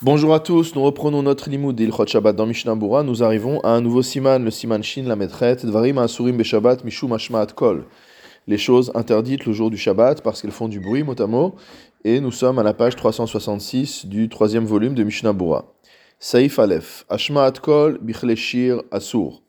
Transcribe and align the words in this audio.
Bonjour 0.00 0.32
à 0.32 0.38
tous, 0.38 0.76
nous 0.76 0.82
reprenons 0.84 1.24
notre 1.24 1.50
limoud 1.50 1.74
d'Ilchot 1.74 2.06
Shabbat 2.06 2.36
dans 2.36 2.46
Mishnah 2.46 2.76
Bura. 2.76 3.02
Nous 3.02 3.24
arrivons 3.24 3.58
à 3.62 3.70
un 3.70 3.80
nouveau 3.80 4.00
siman, 4.00 4.44
le 4.44 4.52
siman 4.52 4.80
Shin 4.80 5.02
la 5.02 5.16
Metret, 5.16 5.56
Dvarim 5.56 5.98
Asurim 5.98 6.36
Be 6.36 6.44
Shabbat 6.44 6.84
Mishum 6.84 7.12
Ashmaat 7.12 7.48
Kol. 7.48 7.84
Les 8.46 8.58
choses 8.58 8.92
interdites 8.94 9.44
le 9.44 9.52
jour 9.52 9.70
du 9.70 9.76
Shabbat 9.76 10.22
parce 10.22 10.40
qu'elles 10.40 10.52
font 10.52 10.68
du 10.68 10.78
bruit, 10.78 11.02
mot 11.02 11.20
à 11.20 11.26
mot. 11.26 11.56
Et 12.04 12.20
nous 12.20 12.30
sommes 12.30 12.60
à 12.60 12.62
la 12.62 12.74
page 12.74 12.94
366 12.94 14.06
du 14.06 14.28
troisième 14.28 14.66
volume 14.66 14.94
de 14.94 15.02
Mishnah 15.02 15.32
Bura. 15.32 15.74
Saif 16.20 16.60
Aleph, 16.60 17.04
Ashmaat 17.08 17.54
Kol 17.60 17.98
Bichleshir 18.00 18.82
Asur. 18.92 19.42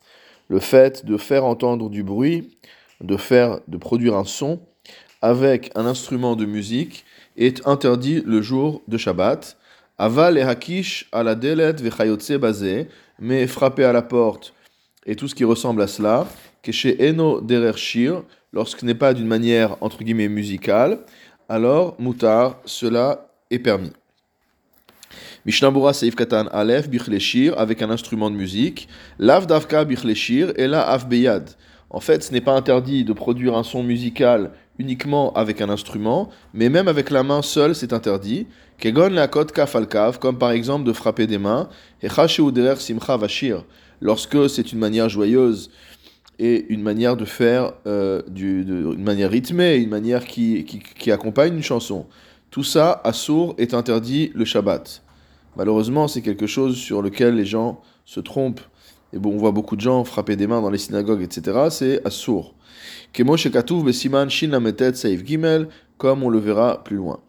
Le 0.48 0.58
fait 0.58 1.06
de 1.06 1.16
faire 1.16 1.44
entendre 1.44 1.88
du 1.88 2.02
bruit, 2.02 2.58
de 3.00 3.16
faire, 3.16 3.60
de 3.68 3.76
produire 3.76 4.16
un 4.16 4.24
son 4.24 4.58
avec 5.22 5.70
un 5.76 5.86
instrument 5.86 6.34
de 6.34 6.44
musique 6.44 7.04
est 7.36 7.68
interdit 7.68 8.20
le 8.26 8.42
jour 8.42 8.82
de 8.88 8.96
Shabbat. 8.96 9.56
Aval 10.00 10.38
et 10.38 10.42
hakish 10.42 11.06
à 11.12 11.22
la 11.22 11.34
delet 11.34 11.74
vechayotse 11.74 12.32
basé, 12.38 12.88
mais 13.18 13.46
frapper 13.46 13.84
à 13.84 13.92
la 13.92 14.00
porte 14.00 14.54
et 15.04 15.14
tout 15.14 15.28
ce 15.28 15.34
qui 15.34 15.44
ressemble 15.44 15.82
à 15.82 15.86
cela, 15.86 16.26
que 16.62 16.72
chez 16.72 16.96
eno 17.06 17.42
derer 17.42 17.76
shir, 17.76 18.22
lorsque 18.50 18.80
ce 18.80 18.86
n'est 18.86 18.94
pas 18.94 19.12
d'une 19.12 19.26
manière 19.26 19.76
entre 19.82 20.02
guillemets 20.02 20.30
musicale, 20.30 21.00
alors 21.50 21.96
mutar, 21.98 22.56
cela 22.64 23.28
est 23.50 23.58
permis. 23.58 23.92
Mishnabura 25.44 25.92
Seif 25.92 26.14
Katan 26.14 26.46
Aleph 26.46 26.88
Bichleshir 26.88 27.58
avec 27.58 27.82
un 27.82 27.90
instrument 27.90 28.30
de 28.30 28.36
musique, 28.36 28.88
Lav 29.18 29.46
Davka 29.46 29.84
Bichleshir 29.84 30.54
et 30.56 30.66
la 30.66 30.96
Beyad. 30.96 31.50
En 31.90 32.00
fait, 32.00 32.22
ce 32.22 32.32
n'est 32.32 32.40
pas 32.40 32.54
interdit 32.54 33.04
de 33.04 33.12
produire 33.12 33.56
un 33.56 33.64
son 33.64 33.82
musical 33.82 34.52
uniquement 34.78 35.32
avec 35.34 35.60
un 35.60 35.68
instrument, 35.68 36.30
mais 36.54 36.68
même 36.68 36.88
avec 36.88 37.10
la 37.10 37.22
main 37.22 37.42
seule, 37.42 37.74
c'est 37.74 37.92
interdit. 37.92 38.46
Kegon 38.78 39.10
la 39.10 39.28
kaf 39.28 39.76
al 39.76 39.86
comme 40.18 40.38
par 40.38 40.52
exemple 40.52 40.84
de 40.84 40.92
frapper 40.92 41.26
des 41.26 41.38
mains, 41.38 41.68
et 42.02 42.08
simcha 42.08 43.16
vashir, 43.16 43.64
lorsque 44.00 44.48
c'est 44.48 44.72
une 44.72 44.78
manière 44.78 45.08
joyeuse 45.08 45.70
et 46.38 46.64
une 46.70 46.80
manière 46.80 47.16
de 47.16 47.26
faire, 47.26 47.74
euh, 47.86 48.22
une 48.34 49.02
manière 49.02 49.30
rythmée, 49.30 49.76
une 49.76 49.90
manière 49.90 50.24
qui, 50.24 50.64
qui, 50.64 51.12
accompagne 51.12 51.54
une 51.54 51.62
chanson. 51.62 52.06
Tout 52.50 52.64
ça, 52.64 53.02
à 53.04 53.12
sourd, 53.12 53.54
est 53.58 53.74
interdit 53.74 54.32
le 54.34 54.46
Shabbat. 54.46 55.02
Malheureusement, 55.56 56.08
c'est 56.08 56.22
quelque 56.22 56.46
chose 56.46 56.76
sur 56.76 57.02
lequel 57.02 57.34
les 57.34 57.44
gens 57.44 57.82
se 58.06 58.20
trompent. 58.20 58.62
Et 59.12 59.18
bon, 59.18 59.32
on 59.34 59.36
voit 59.36 59.52
beaucoup 59.52 59.76
de 59.76 59.80
gens 59.80 60.04
frapper 60.04 60.36
des 60.36 60.46
mains 60.46 60.60
dans 60.60 60.70
les 60.70 60.78
synagogues, 60.78 61.22
etc. 61.22 61.68
C'est 61.70 62.06
assour. 62.06 62.54
Gimel, 65.24 65.68
comme 65.98 66.22
on 66.22 66.28
le 66.28 66.38
verra 66.38 66.84
plus 66.84 66.96
loin. 66.96 67.20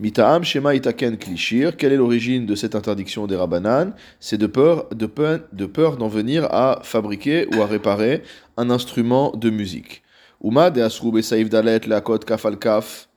Mitaam 0.00 0.42
Shema 0.42 0.74
Itaken 0.74 1.16
Klishir, 1.16 1.76
quelle 1.76 1.92
est 1.92 1.96
l'origine 1.96 2.46
de 2.46 2.56
cette 2.56 2.74
interdiction 2.74 3.28
des 3.28 3.36
Rabbanan 3.36 3.92
C'est 4.18 4.38
de 4.38 4.48
peur 4.48 4.88
de 4.90 5.06
peur 5.06 5.40
de 5.52 5.66
peur 5.66 5.96
d'en 5.96 6.08
venir 6.08 6.52
à 6.52 6.80
fabriquer 6.82 7.46
ou 7.54 7.62
à 7.62 7.66
réparer 7.66 8.24
un 8.56 8.70
instrument 8.70 9.30
de 9.36 9.50
musique. 9.50 10.02
Uma 10.42 10.70
de 10.70 10.82
Asrube 10.82 11.20
Saif 11.20 11.48
Dalet 11.48 11.80
Leakot 11.86 12.18
Kaf 12.18 12.44
Kaf, 12.58 13.08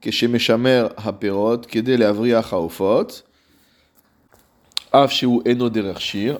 Keshemeshamer 0.00 0.88
Haperot, 0.96 1.58
Kede 1.68 1.98
Leavria 1.98 2.42
Chaofot. 2.42 3.22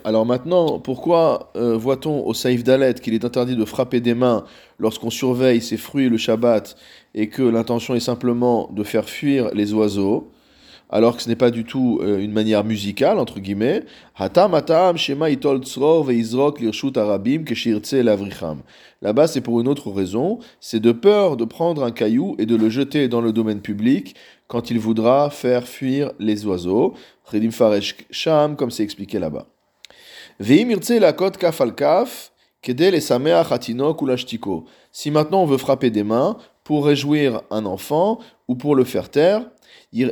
Alors 0.05 0.25
maintenant, 0.25 0.79
pourquoi 0.79 1.51
euh, 1.57 1.77
voit-on 1.77 2.25
au 2.25 2.35
Saïf 2.35 2.63
Dalet 2.63 2.95
qu'il 2.95 3.13
est 3.13 3.25
interdit 3.25 3.57
de 3.57 3.65
frapper 3.65 4.01
des 4.01 4.15
mains 4.15 4.45
lorsqu'on 4.79 5.11
surveille 5.11 5.61
ces 5.61 5.77
fruits 5.77 6.09
le 6.09 6.19
Shabbat 6.19 6.77
et 7.17 7.29
que 7.29 7.43
l'intention 7.43 7.97
est 7.97 8.01
simplement 8.01 8.71
de 8.73 8.85
faire 8.85 9.09
fuir 9.09 9.51
les 9.55 9.75
oiseaux 9.75 10.31
alors 10.91 11.17
que 11.17 11.23
ce 11.25 11.29
n'est 11.29 11.35
pas 11.35 11.51
du 11.51 11.65
tout 11.65 11.99
euh, 12.03 12.21
une 12.21 12.31
manière 12.31 12.63
musicale, 12.63 13.19
entre 13.19 13.41
guillemets? 13.41 13.83
Là-bas, 19.03 19.27
c'est 19.27 19.41
pour 19.41 19.61
une 19.61 19.69
autre 19.69 19.91
raison, 19.91 20.39
c'est 20.61 20.81
de 20.81 20.93
peur 20.93 21.37
de 21.37 21.45
prendre 21.45 21.83
un 21.83 21.91
caillou 21.91 22.37
et 22.39 22.47
de 22.47 22.55
le 22.55 22.71
jeter 22.71 23.09
dans 23.09 23.21
le 23.21 23.33
domaine 23.33 23.61
public 23.61 24.15
quand 24.49 24.71
il 24.71 24.79
voudra 24.79 25.31
faire 25.31 25.67
fuir 25.67 26.13
les 26.19 26.45
oiseaux. 26.47 26.95
Sham, 28.11 28.57
comme 28.57 28.71
c'est 28.71 28.83
expliqué 28.83 29.19
là-bas. 29.19 29.47
Si 34.93 35.11
maintenant 35.11 35.43
on 35.43 35.47
veut 35.47 35.59
frapper 35.59 35.91
des 35.91 36.05
mains 36.05 36.37
pour 36.65 36.87
réjouir 36.87 37.43
un 37.51 37.67
enfant 37.67 38.19
ou 38.49 38.55
pour 38.55 38.75
le 38.75 38.85
faire 38.85 39.11
taire, 39.11 39.43
dans 39.93 40.09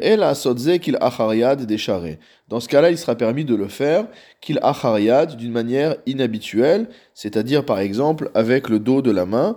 ce 2.60 2.68
cas-là, 2.68 2.90
il 2.90 2.98
sera 2.98 3.14
permis 3.16 3.44
de 3.44 3.56
le 3.56 3.68
faire 3.68 4.06
qu'il 4.40 4.60
achariad 4.62 5.36
d'une 5.36 5.50
manière 5.50 5.96
inhabituelle, 6.06 6.88
c'est-à-dire 7.14 7.64
par 7.64 7.80
exemple 7.80 8.30
avec 8.34 8.68
le 8.68 8.78
dos 8.78 9.02
de 9.02 9.10
la 9.10 9.26
main, 9.26 9.56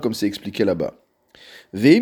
comme 0.00 0.14
c'est 0.14 0.26
expliqué 0.26 0.64
là-bas. 0.64 0.94
Si 1.74 2.00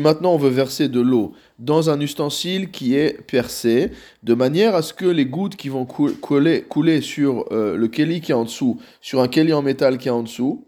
maintenant 0.00 0.34
on 0.34 0.36
veut 0.36 0.50
verser 0.50 0.88
de 0.88 1.00
l'eau 1.00 1.32
dans 1.60 1.88
un 1.88 2.00
ustensile 2.00 2.72
qui 2.72 2.96
est 2.96 3.22
percé, 3.22 3.92
de 4.24 4.34
manière 4.34 4.74
à 4.74 4.82
ce 4.82 4.92
que 4.92 5.06
les 5.06 5.26
gouttes 5.26 5.54
qui 5.54 5.68
vont 5.68 5.86
couler, 5.86 6.62
couler 6.62 7.00
sur 7.00 7.46
euh, 7.52 7.76
le 7.76 7.86
keli 7.86 8.20
qui 8.20 8.32
est 8.32 8.34
en 8.34 8.42
dessous, 8.44 8.80
sur 9.00 9.20
un 9.20 9.28
keli 9.28 9.52
en 9.52 9.62
métal 9.62 9.96
qui 9.96 10.08
est 10.08 10.10
en 10.10 10.24
dessous, 10.24 10.66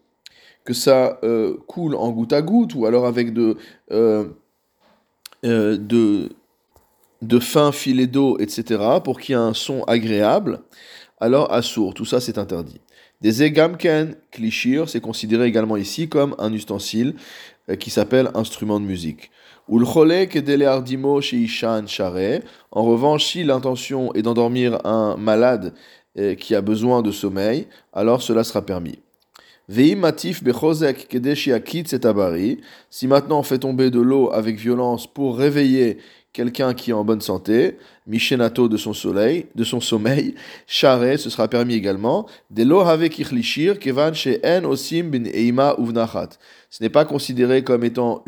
que 0.64 0.74
ça 0.74 1.18
euh, 1.24 1.56
coule 1.66 1.96
en 1.96 2.12
goutte 2.12 2.32
à 2.32 2.42
goutte, 2.42 2.76
ou 2.76 2.86
alors 2.86 3.04
avec 3.04 3.32
de, 3.32 3.56
euh, 3.90 4.28
de 5.42 6.28
fins 7.40 7.72
filets 7.72 8.06
d'eau, 8.06 8.38
etc., 8.38 8.80
pour 9.02 9.18
qu'il 9.18 9.34
y 9.34 9.38
ait 9.38 9.40
un 9.40 9.54
son 9.54 9.82
agréable, 9.84 10.60
alors 11.22 11.52
assour, 11.52 11.94
tout 11.94 12.04
ça 12.04 12.20
c'est 12.20 12.36
interdit. 12.36 12.80
Des 13.20 13.44
egamken 13.44 14.16
klishir, 14.32 14.88
c'est 14.88 15.00
considéré 15.00 15.46
également 15.46 15.76
ici 15.76 16.08
comme 16.08 16.34
un 16.40 16.52
ustensile 16.52 17.14
euh, 17.70 17.76
qui 17.76 17.90
s'appelle 17.90 18.32
instrument 18.34 18.80
de 18.80 18.84
musique. 18.84 19.30
En 19.68 19.84
revanche, 22.82 23.24
si 23.24 23.44
l'intention 23.44 24.12
est 24.14 24.22
d'endormir 24.22 24.84
un 24.84 25.16
malade 25.16 25.74
euh, 26.18 26.34
qui 26.34 26.56
a 26.56 26.60
besoin 26.60 27.02
de 27.02 27.12
sommeil, 27.12 27.68
alors 27.92 28.20
cela 28.20 28.42
sera 28.42 28.62
permis. 28.62 28.98
Si 29.70 29.86
maintenant 33.06 33.38
on 33.38 33.42
fait 33.44 33.58
tomber 33.60 33.90
de 33.92 34.00
l'eau 34.00 34.32
avec 34.32 34.56
violence 34.58 35.06
pour 35.06 35.38
réveiller 35.38 35.98
quelqu'un 36.32 36.72
qui 36.74 36.90
est 36.90 36.94
en 36.94 37.04
bonne 37.04 37.20
santé, 37.20 37.76
Mishenato 38.06 38.68
de 38.68 38.76
son 38.76 38.94
soleil, 38.94 39.46
de 39.54 39.64
son 39.64 39.80
sommeil, 39.80 40.34
Share, 40.66 41.18
ce 41.18 41.30
sera 41.30 41.48
permis 41.48 41.74
également, 41.74 42.26
de 42.50 43.74
kevan 43.74 44.12
en 44.44 44.64
osim 44.70 45.10
bin 45.10 45.24
eima 45.32 45.74
uvnachat. 45.78 46.30
Ce 46.70 46.82
n'est 46.82 46.88
pas 46.88 47.04
considéré 47.04 47.62
comme 47.62 47.84
étant 47.84 48.24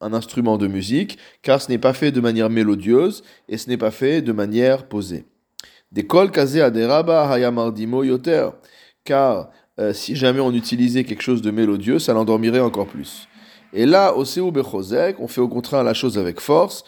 un 0.00 0.12
instrument 0.12 0.56
de 0.56 0.68
musique, 0.68 1.18
car 1.42 1.60
ce 1.60 1.70
n'est 1.70 1.78
pas 1.78 1.92
fait 1.92 2.12
de 2.12 2.20
manière 2.20 2.48
mélodieuse 2.48 3.24
et 3.48 3.58
ce 3.58 3.68
n'est 3.68 3.76
pas 3.76 3.90
fait 3.90 4.22
de 4.22 4.32
manière 4.32 4.86
posée. 4.86 5.24
Des 5.90 6.06
kol 6.06 6.30
kaze 6.30 6.58
aderaba 6.58 7.28
hayamardimo 7.28 8.04
yoter, 8.04 8.50
car 9.04 9.50
euh, 9.80 9.92
si 9.92 10.14
jamais 10.14 10.40
on 10.40 10.52
utilisait 10.52 11.04
quelque 11.04 11.22
chose 11.22 11.42
de 11.42 11.50
mélodieux, 11.50 11.98
ça 11.98 12.12
l'endormirait 12.12 12.60
encore 12.60 12.86
plus. 12.86 13.28
Et 13.72 13.84
là, 13.84 14.14
au 14.14 14.24
Seu 14.24 14.42
on 14.42 15.28
fait 15.28 15.40
au 15.40 15.48
contraire 15.48 15.84
la 15.84 15.94
chose 15.94 16.18
avec 16.18 16.40
force, 16.40 16.84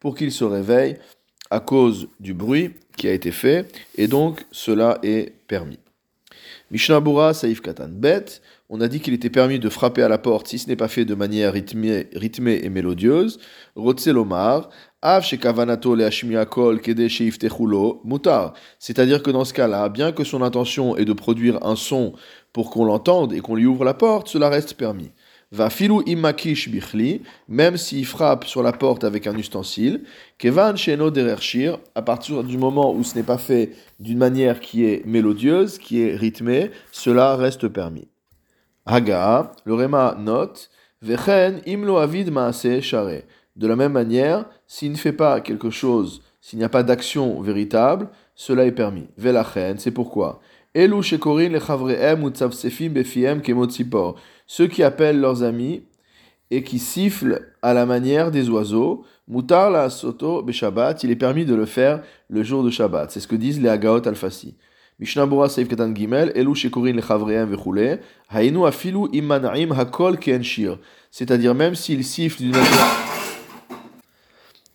pour 0.00 0.14
qu'il 0.14 0.32
se 0.32 0.44
réveille 0.44 0.96
à 1.50 1.60
cause 1.60 2.08
du 2.20 2.34
bruit 2.34 2.70
qui 2.96 3.08
a 3.08 3.12
été 3.12 3.30
fait, 3.30 3.66
et 3.96 4.06
donc 4.06 4.44
cela 4.50 4.98
est 5.02 5.32
permis. 5.46 5.78
Mishnabura 6.70 7.32
Saif 7.32 7.62
Katan 7.62 7.88
Bet, 7.88 8.42
on 8.68 8.82
a 8.82 8.88
dit 8.88 9.00
qu'il 9.00 9.14
était 9.14 9.30
permis 9.30 9.58
de 9.58 9.70
frapper 9.70 10.02
à 10.02 10.08
la 10.08 10.18
porte 10.18 10.48
si 10.48 10.58
ce 10.58 10.68
n'est 10.68 10.76
pas 10.76 10.88
fait 10.88 11.06
de 11.06 11.14
manière 11.14 11.54
rythmée, 11.54 12.06
et 12.12 12.68
mélodieuse. 12.68 13.38
Rotzelomar, 13.76 14.68
Av 15.00 15.24
Shekavanato 15.24 15.94
Leashmiakol 15.94 16.80
Kede 16.80 17.08
Mutar. 18.04 18.52
C'est-à-dire 18.78 19.22
que 19.22 19.30
dans 19.30 19.46
ce 19.46 19.54
cas-là, 19.54 19.88
bien 19.88 20.12
que 20.12 20.24
son 20.24 20.42
intention 20.42 20.96
est 20.96 21.06
de 21.06 21.12
produire 21.14 21.64
un 21.64 21.76
son 21.76 22.12
pour 22.52 22.68
qu'on 22.68 22.84
l'entende 22.84 23.32
et 23.32 23.40
qu'on 23.40 23.54
lui 23.54 23.64
ouvre 23.64 23.84
la 23.84 23.94
porte, 23.94 24.28
cela 24.28 24.50
reste 24.50 24.74
permis. 24.74 25.12
Va 25.50 25.70
filou 25.70 26.02
imakish 26.04 26.68
bichli, 26.68 27.22
même 27.48 27.78
s'il 27.78 28.04
frappe 28.04 28.44
sur 28.44 28.62
la 28.62 28.72
porte 28.72 29.02
avec 29.02 29.26
un 29.26 29.34
ustensile, 29.34 30.02
kevan 30.36 30.76
sheno 30.76 31.10
derershir, 31.10 31.78
à 31.94 32.02
partir 32.02 32.44
du 32.44 32.58
moment 32.58 32.92
où 32.92 33.02
ce 33.02 33.14
n'est 33.16 33.22
pas 33.22 33.38
fait 33.38 33.72
d'une 33.98 34.18
manière 34.18 34.60
qui 34.60 34.84
est 34.84 35.06
mélodieuse, 35.06 35.78
qui 35.78 36.02
est 36.02 36.14
rythmée, 36.14 36.70
cela 36.92 37.34
reste 37.36 37.66
permis. 37.68 38.08
Haga, 38.84 39.52
le 39.64 39.72
Réma 39.72 40.16
note, 40.18 40.68
vechen 41.00 41.62
imlo 41.66 41.96
avid 41.96 42.30
maase 42.30 42.80
share. 42.80 43.22
De 43.56 43.66
la 43.66 43.74
même 43.74 43.92
manière, 43.92 44.44
s'il 44.66 44.92
ne 44.92 44.96
fait 44.96 45.12
pas 45.12 45.40
quelque 45.40 45.70
chose, 45.70 46.22
s'il 46.42 46.58
n'y 46.58 46.64
a 46.64 46.68
pas 46.68 46.82
d'action 46.82 47.40
véritable, 47.40 48.08
cela 48.34 48.66
est 48.66 48.72
permis. 48.72 49.08
Velachen, 49.16 49.78
c'est 49.78 49.92
pourquoi. 49.92 50.40
Shekorin 50.74 51.58
befiem 52.90 53.40
kemotzipor. 53.42 54.16
Ceux 54.48 54.66
qui 54.66 54.82
appellent 54.82 55.20
leurs 55.20 55.42
amis 55.42 55.82
et 56.50 56.64
qui 56.64 56.78
sifflent 56.78 57.52
à 57.60 57.74
la 57.74 57.84
manière 57.84 58.30
des 58.30 58.48
oiseaux, 58.48 59.04
mutar 59.28 59.70
la 59.70 59.90
soto 59.90 60.44
Shabbat, 60.50 61.04
il 61.04 61.10
est 61.10 61.16
permis 61.16 61.44
de 61.44 61.54
le 61.54 61.66
faire 61.66 62.02
le 62.30 62.42
jour 62.42 62.64
de 62.64 62.70
Shabbat. 62.70 63.10
C'est 63.10 63.20
ce 63.20 63.28
que 63.28 63.36
disent 63.36 63.60
les 63.60 63.68
Agaot 63.68 64.08
al-Fasi. 64.08 64.56
Mishnah 64.98 65.26
Bura 65.26 65.50
Seif 65.50 65.68
Katan 65.68 65.94
Gimel, 65.94 66.32
Elu 66.34 66.54
shekorin 66.54 66.94
lechavreem 66.94 67.50
vechule, 67.50 68.00
hainu 68.30 68.64
afilu 68.66 69.08
imanaim 69.12 69.70
hakol 69.70 70.18
ken 70.18 70.42
shir. 70.42 70.78
C'est-à-dire 71.10 71.54
même 71.54 71.74
s'ils 71.74 72.02
sifflent 72.02 72.42
d'une 72.42 72.52
manière 72.52 73.08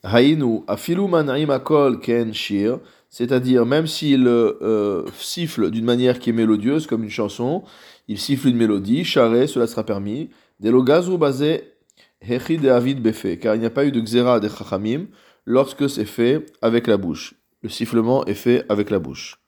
Haïnu, 0.04 0.62
afilu 0.68 1.08
man'im 1.08 1.50
akol 1.50 2.00
ken 2.00 2.34
shir, 2.34 2.80
c'est-à-dire 3.10 3.66
même 3.66 3.88
s'il 3.88 4.28
euh, 4.28 5.06
siffle 5.18 5.72
d'une 5.72 5.86
manière 5.86 6.20
qui 6.20 6.32
est 6.32 6.34
mélodieuse, 6.34 6.88
comme 6.88 7.04
une 7.04 7.10
chanson, 7.10 7.64
il 8.08 8.20
siffle 8.20 8.48
une 8.50 8.58
mélodie, 8.58 9.04
charé, 9.04 9.48
cela 9.48 9.68
sera 9.68 9.84
permis. 9.84 10.30
Delogazu 10.60 11.18
basé 11.18 11.74
hechi 12.22 12.58
de 12.58 12.70
avid 12.70 13.02
befe, 13.02 13.40
car 13.40 13.56
il 13.56 13.60
n'y 13.60 13.66
a 13.66 13.70
pas 13.70 13.86
eu 13.86 13.92
de 13.92 14.00
xéra 14.00 14.40
de 14.40 14.50
chachamim 14.50 15.08
lorsque 15.46 15.90
c'est 15.90 16.06
fait 16.06 16.46
avec 16.62 16.88
la 16.88 16.98
bouche. 16.98 17.36
Le 17.62 17.70
sifflement 17.70 18.26
est 18.26 18.34
fait 18.34 18.66
avec 18.70 18.90
la 18.90 19.00
bouche. 19.00 19.40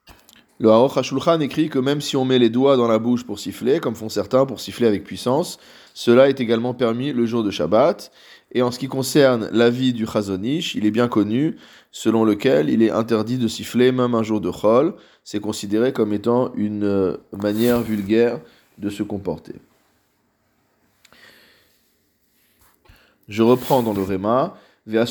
Le 0.58 0.70
Haroch 0.70 0.96
HaShulchan 0.96 1.42
écrit 1.42 1.68
que 1.68 1.80
même 1.80 2.00
si 2.00 2.16
on 2.16 2.24
met 2.24 2.40
les 2.40 2.50
doigts 2.50 2.78
dans 2.78 2.88
la 2.88 2.98
bouche 2.98 3.26
pour 3.26 3.40
siffler, 3.40 3.82
comme 3.82 3.96
font 3.96 4.08
certains 4.08 4.46
pour 4.46 4.62
siffler 4.62 4.88
avec 4.88 5.04
puissance, 5.04 5.58
cela 5.94 6.30
est 6.30 6.40
également 6.40 6.74
permis 6.74 7.12
le 7.12 7.26
jour 7.26 7.44
de 7.44 7.52
Shabbat. 7.52 8.10
Et 8.56 8.62
en 8.62 8.72
ce 8.72 8.80
qui 8.80 8.88
concerne 8.88 9.50
l'avis 9.52 9.92
du 9.92 10.08
Chazonish, 10.08 10.76
il 10.76 10.86
est 10.86 10.92
bien 10.92 11.10
connu, 11.10 11.58
selon 11.92 12.24
lequel 12.24 12.70
il 12.70 12.82
est 12.82 12.90
interdit 12.90 13.38
de 13.38 13.50
siffler 13.50 13.92
même 13.92 14.16
un 14.16 14.24
jour 14.24 14.40
de 14.40 14.50
Chol. 14.50 14.94
C'est 15.26 15.42
considéré 15.42 15.92
comme 15.92 16.14
étant 16.14 16.54
une 16.56 16.86
euh, 16.86 17.18
manière 17.34 17.82
vulgaire 17.82 18.40
de 18.78 18.90
se 18.90 19.04
comporter. 19.04 19.56
Je 23.28 23.44
reprends 23.44 23.84
dans 23.84 23.94
le 23.94 24.04
Réma. 24.04 24.56
Il 24.88 24.96
est 24.96 25.02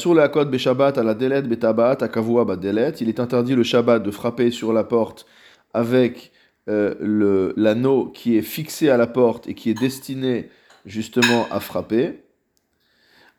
interdit 3.21 3.55
le 3.55 3.63
Shabbat 3.63 4.03
de 4.03 4.11
frapper 4.11 4.51
sur 4.51 4.73
la 4.73 4.85
porte 4.85 5.27
avec 5.75 6.33
euh, 6.71 7.53
l'anneau 7.59 8.07
qui 8.07 8.39
est 8.39 8.43
fixé 8.43 8.89
à 8.89 8.97
la 8.97 9.07
porte 9.07 9.47
et 9.49 9.55
qui 9.55 9.69
est 9.69 9.79
destiné 9.79 10.49
justement 10.87 11.47
à 11.51 11.61
frapper. 11.61 12.24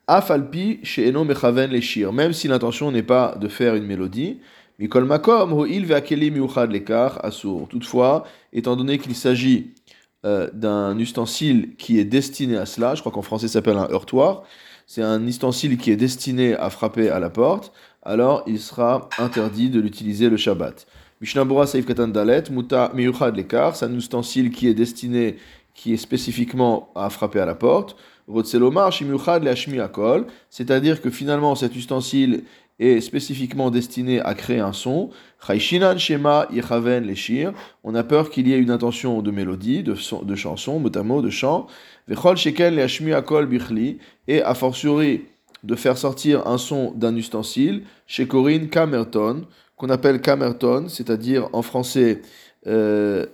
Afalpi 0.08 0.80
chez 0.84 1.08
Eno 1.10 1.24
Mechaven 1.24 1.72
les 1.72 1.82
shir, 1.82 2.14
même 2.14 2.32
si 2.32 2.48
l'intention 2.48 2.92
n'est 2.92 3.04
pas 3.04 3.36
de 3.40 3.48
faire 3.48 3.76
une 3.76 3.86
mélodie. 3.86 4.40
Mikol 4.78 5.06
Makom, 5.06 5.54
Ho'il 5.54 5.86
ve'akeli 5.86 6.30
miuchad 6.32 6.72
lekar 6.72 7.24
asur. 7.24 7.68
Toutefois, 7.70 8.26
étant 8.54 8.76
donné 8.76 9.00
qu'il 9.00 9.16
s'agit 9.16 9.74
euh, 10.26 10.50
d'un 10.54 10.98
ustensile 11.00 11.76
qui 11.78 11.98
est 11.98 12.06
destiné 12.06 12.58
à 12.58 12.66
cela, 12.66 12.94
je 12.94 13.00
crois 13.00 13.12
qu'en 13.12 13.24
français 13.24 13.48
ça 13.48 13.54
s'appelle 13.54 13.78
un 13.78 13.90
heurtoir, 13.90 14.44
c'est 14.86 15.02
un 15.02 15.26
ustensile 15.26 15.78
qui 15.78 15.90
est 15.92 15.96
destiné 15.96 16.56
à 16.56 16.70
frapper 16.70 17.10
à 17.10 17.20
la 17.20 17.32
porte, 17.32 17.74
alors 18.04 18.44
il 18.46 18.60
sera 18.60 19.10
interdit 19.18 19.70
de 19.70 19.80
l'utiliser 19.80 20.30
le 20.30 20.38
Shabbat. 20.38 20.86
Mishnabura 21.22 21.66
Saif 21.66 21.86
Katan 21.86 22.10
Dalet, 22.10 22.44
Muta 22.52 22.92
Miuchad 22.94 23.36
lekar, 23.36 23.76
c'est 23.76 23.86
un 23.86 23.94
ustensile 23.96 24.52
qui 24.52 24.68
est 24.68 24.76
destiné, 24.76 25.38
qui 25.74 25.94
est 25.94 25.98
spécifiquement 25.98 26.90
à 26.96 27.10
frapper 27.10 27.40
à 27.40 27.46
la 27.46 27.56
porte 27.56 27.96
c'est-à-dire 30.50 31.02
que 31.02 31.10
finalement 31.10 31.56
cet 31.56 31.76
ustensile 31.76 32.44
est 32.80 33.00
spécifiquement 33.00 33.72
destiné 33.72 34.20
à 34.20 34.34
créer 34.34 34.60
un 34.60 34.74
son. 34.74 35.10
Shema 35.48 36.48
On 37.84 37.96
a 37.96 38.04
peur 38.04 38.30
qu'il 38.30 38.48
y 38.48 38.54
ait 38.54 38.60
une 38.60 38.72
intention 38.72 39.22
de 39.22 39.32
mélodie, 39.32 39.84
de, 39.84 39.96
de 40.24 40.36
chanson, 40.36 40.80
mot 40.80 41.22
de 41.22 41.30
chant. 41.30 41.68
Et 44.28 44.42
a 44.42 44.54
fortiori 44.56 45.22
de 45.64 45.76
faire 45.76 45.98
sortir 45.98 46.48
un 46.48 46.58
son 46.58 46.92
d'un 46.92 47.16
ustensile. 47.16 47.84
Chez 48.08 48.28
Corinne, 48.28 48.70
Camerton, 48.70 49.46
qu'on 49.78 49.90
appelle 49.90 50.22
Camerton, 50.22 50.88
c'est-à-dire 50.90 51.50
en 51.54 51.62
français 51.62 52.22
euh, 52.68 53.26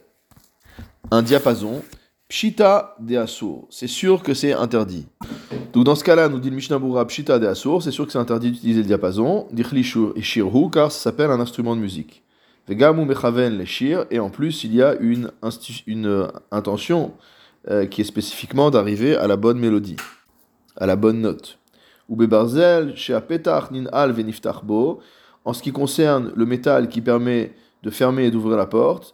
un 1.10 1.22
diapason. 1.22 1.82
Pshita 2.32 2.96
de 3.02 3.18
Asur. 3.18 3.68
C'est 3.70 3.88
sûr 3.88 4.24
que 4.24 4.34
c'est 4.34 4.54
interdit. 4.54 5.06
Donc 5.74 5.84
dans 5.84 5.96
ce 5.96 6.04
cas-là, 6.06 6.30
nous 6.30 6.40
dit 6.40 6.50
le 6.50 6.56
Mishnah 6.56 6.80
Bura 6.80 7.06
Pshita 7.06 7.40
de 7.40 7.46
Asur, 7.46 7.84
c'est 7.84 7.92
sûr 7.92 8.06
que 8.06 8.14
c'est 8.14 8.20
interdit 8.20 8.52
d'utiliser 8.52 8.80
le 8.80 8.86
diapason, 8.86 9.50
Dichli 9.52 9.82
et 10.16 10.22
Shirhu, 10.22 10.70
car 10.72 10.94
ça 10.94 11.00
s'appelle 11.00 11.30
un 11.30 11.42
instrument 11.42 11.76
de 11.76 11.82
musique. 11.82 12.24
Vegamu 12.70 13.04
Mechaven 13.04 13.58
le 13.58 13.66
Shir, 13.66 14.06
et 14.12 14.20
en 14.20 14.30
plus 14.30 14.64
il 14.64 14.74
y 14.74 14.82
a 14.82 14.96
une, 15.02 15.30
euh, 16.06 16.28
intention 16.52 17.12
euh, 17.70 17.86
qui 17.86 18.00
est 18.00 18.06
spécifiquement 18.06 18.72
d'arriver 18.72 19.18
à 19.18 19.28
la 19.28 19.36
bonne 19.36 19.60
mélodie, 19.60 19.98
à 20.78 20.86
la 20.86 20.96
bonne 20.96 21.20
note. 21.20 21.60
Ou 22.08 22.18
en 25.44 25.54
ce 25.54 25.62
qui 25.62 25.72
concerne 25.74 26.32
le 26.34 26.46
métal 26.46 26.88
qui 26.88 27.02
permet 27.02 27.52
de 27.84 27.90
fermer 27.90 28.28
et 28.28 28.32
d'ouvrir 28.32 28.56
la 28.56 28.68
porte, 28.68 29.12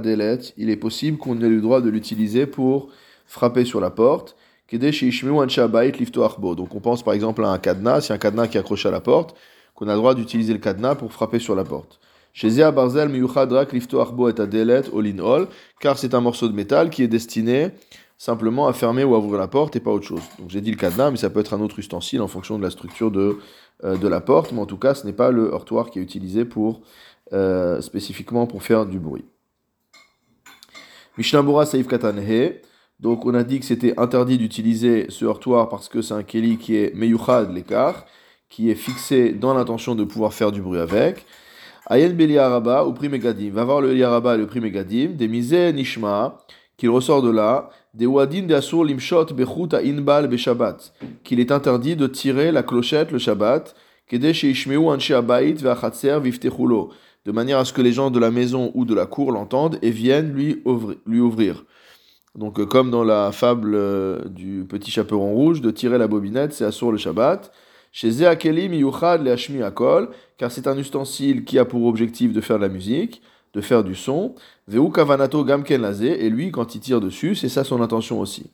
Delette, 0.00 0.52
il 0.56 0.70
est 0.70 0.76
possible 0.76 1.18
qu'on 1.18 1.40
ait 1.40 1.48
le 1.48 1.60
droit 1.60 1.80
de 1.80 1.88
l'utiliser 1.88 2.46
pour 2.46 2.88
frapper 3.26 3.64
sur 3.64 3.80
la 3.80 3.90
porte. 3.90 4.36
Donc 4.70 6.74
on 6.74 6.80
pense 6.80 7.02
par 7.02 7.14
exemple 7.14 7.44
à 7.44 7.48
un 7.48 7.58
cadenas, 7.58 8.02
c'est 8.02 8.12
un 8.12 8.18
cadenas 8.18 8.48
qui 8.48 8.56
est 8.56 8.60
accroché 8.60 8.88
à 8.88 8.90
la 8.90 9.00
porte, 9.00 9.36
qu'on 9.74 9.88
a 9.88 9.92
le 9.92 9.98
droit 9.98 10.14
d'utiliser 10.14 10.52
le 10.52 10.58
cadenas 10.58 10.96
pour 10.96 11.12
frapper 11.12 11.38
sur 11.38 11.54
la 11.54 11.64
porte. 11.64 12.00
Car 15.80 15.98
c'est 15.98 16.14
un 16.14 16.20
morceau 16.20 16.48
de 16.48 16.54
métal 16.54 16.90
qui 16.90 17.02
est 17.02 17.08
destiné 17.08 17.70
simplement 18.18 18.66
à 18.66 18.72
fermer 18.72 19.04
ou 19.04 19.14
à 19.14 19.18
ouvrir 19.18 19.38
la 19.38 19.46
porte 19.46 19.76
et 19.76 19.80
pas 19.80 19.92
autre 19.92 20.06
chose. 20.06 20.20
Donc 20.40 20.50
j'ai 20.50 20.60
dit 20.60 20.72
le 20.72 20.76
cadenas, 20.76 21.12
mais 21.12 21.16
ça 21.16 21.30
peut 21.30 21.40
être 21.40 21.54
un 21.54 21.60
autre 21.60 21.78
ustensile 21.78 22.20
en 22.20 22.28
fonction 22.28 22.58
de 22.58 22.64
la 22.64 22.70
structure 22.70 23.12
de, 23.12 23.38
euh, 23.84 23.96
de 23.96 24.08
la 24.08 24.20
porte, 24.20 24.52
mais 24.52 24.60
en 24.60 24.66
tout 24.66 24.76
cas 24.76 24.94
ce 24.94 25.06
n'est 25.06 25.12
pas 25.12 25.30
le 25.30 25.52
heurtoir 25.52 25.90
qui 25.90 26.00
est 26.00 26.02
utilisé 26.02 26.44
pour 26.44 26.80
euh, 27.32 27.80
spécifiquement 27.80 28.46
pour 28.46 28.62
faire 28.62 28.86
du 28.86 28.98
bruit. 28.98 29.24
Mishnabura 31.16 31.66
Saif 31.66 31.86
Katanhe. 31.88 32.60
Donc 33.00 33.26
on 33.26 33.34
a 33.34 33.44
dit 33.44 33.60
que 33.60 33.66
c'était 33.66 33.98
interdit 33.98 34.38
d'utiliser 34.38 35.06
ce 35.08 35.24
heurtoir 35.24 35.68
parce 35.68 35.88
que 35.88 36.02
c'est 36.02 36.14
un 36.14 36.22
keli 36.22 36.58
qui 36.58 36.76
est 36.76 36.94
meyuchad 36.96 37.52
l'écart, 37.54 38.06
qui 38.48 38.70
est 38.70 38.74
fixé 38.74 39.32
dans 39.32 39.54
l'intention 39.54 39.94
de 39.94 40.04
pouvoir 40.04 40.32
faire 40.32 40.50
du 40.52 40.60
bruit 40.60 40.80
avec. 40.80 41.24
Ayen 41.90 42.10
Beli 42.10 42.38
Araba 42.38 42.84
ou 42.84 42.92
Primegadim. 42.92 43.50
Va 43.52 43.64
voir 43.64 43.80
le 43.80 43.96
Yaraba 43.96 44.34
et 44.34 44.38
le 44.38 44.46
Primegadim. 44.46 45.12
Des 45.14 45.26
misé 45.26 45.72
Nishma, 45.72 46.38
qu'il 46.76 46.90
ressort 46.90 47.22
de 47.22 47.30
là. 47.30 47.70
Des 47.94 48.06
Wadin 48.06 48.42
de 48.42 48.54
Asur 48.54 48.84
Limshot 48.84 49.26
Bechut 49.26 49.74
Inbal 49.74 50.28
Beshabbat. 50.28 50.92
Qu'il 51.24 51.40
est 51.40 51.50
interdit 51.50 51.96
de 51.96 52.06
tirer 52.06 52.52
la 52.52 52.62
clochette 52.62 53.10
le 53.10 53.18
Shabbat. 53.18 53.74
Kedesh 54.06 54.44
Ishmeu 54.44 54.78
Anshe 54.78 55.10
Abayit 55.10 55.56
Ve'achatzer 55.62 56.20
Viftechulo 56.20 56.90
de 57.28 57.32
manière 57.32 57.58
à 57.58 57.66
ce 57.66 57.74
que 57.74 57.82
les 57.82 57.92
gens 57.92 58.10
de 58.10 58.18
la 58.18 58.30
maison 58.30 58.72
ou 58.72 58.86
de 58.86 58.94
la 58.94 59.04
cour 59.04 59.32
l'entendent 59.32 59.78
et 59.82 59.90
viennent 59.90 60.32
lui 60.32 60.62
ouvrir. 60.64 61.66
Donc 62.34 62.58
euh, 62.58 62.64
comme 62.64 62.90
dans 62.90 63.04
la 63.04 63.32
fable 63.32 63.74
euh, 63.74 64.24
du 64.30 64.64
petit 64.66 64.90
chaperon 64.90 65.34
rouge, 65.34 65.60
de 65.60 65.70
tirer 65.70 65.98
la 65.98 66.08
bobinette, 66.08 66.54
c'est 66.54 66.64
assour 66.64 66.90
le 66.90 66.96
Shabbat. 66.96 67.52
Chez 67.92 68.12
Zeakelim 68.12 68.72
Yuchad 68.72 69.22
le 69.22 69.62
Akol, 69.62 70.08
car 70.38 70.50
c'est 70.50 70.66
un 70.66 70.78
ustensile 70.78 71.44
qui 71.44 71.58
a 71.58 71.66
pour 71.66 71.84
objectif 71.84 72.32
de 72.32 72.40
faire 72.40 72.56
de 72.56 72.62
la 72.62 72.70
musique, 72.70 73.20
de 73.52 73.60
faire 73.60 73.84
du 73.84 73.94
son. 73.94 74.34
Veu 74.66 74.88
Kavanato 74.88 75.44
Gamken 75.44 75.84
et 76.00 76.30
lui, 76.30 76.50
quand 76.50 76.74
il 76.74 76.80
tire 76.80 77.02
dessus, 77.02 77.34
c'est 77.34 77.50
ça 77.50 77.62
son 77.62 77.82
intention 77.82 78.20
aussi. 78.20 78.50